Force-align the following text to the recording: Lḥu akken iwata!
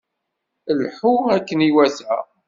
Lḥu 0.79 1.13
akken 1.35 1.59
iwata! 1.67 2.15